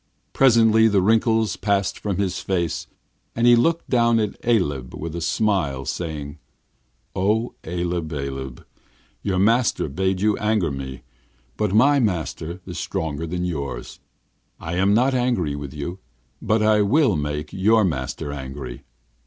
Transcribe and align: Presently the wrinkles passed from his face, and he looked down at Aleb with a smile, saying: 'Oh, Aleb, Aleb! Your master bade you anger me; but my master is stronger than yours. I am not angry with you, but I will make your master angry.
Presently 0.33 0.87
the 0.87 0.99
wrinkles 1.03 1.55
passed 1.55 1.99
from 1.99 2.17
his 2.17 2.39
face, 2.39 2.87
and 3.35 3.45
he 3.45 3.55
looked 3.55 3.87
down 3.87 4.19
at 4.19 4.35
Aleb 4.43 4.95
with 4.95 5.15
a 5.15 5.21
smile, 5.21 5.85
saying: 5.85 6.39
'Oh, 7.15 7.53
Aleb, 7.65 8.11
Aleb! 8.11 8.65
Your 9.21 9.37
master 9.37 9.87
bade 9.87 10.19
you 10.19 10.35
anger 10.37 10.71
me; 10.71 11.03
but 11.55 11.71
my 11.75 11.99
master 11.99 12.61
is 12.65 12.79
stronger 12.79 13.27
than 13.27 13.45
yours. 13.45 13.99
I 14.59 14.73
am 14.77 14.95
not 14.95 15.13
angry 15.13 15.55
with 15.55 15.71
you, 15.71 15.99
but 16.41 16.63
I 16.63 16.81
will 16.81 17.15
make 17.15 17.53
your 17.53 17.83
master 17.83 18.31
angry. 18.33 18.83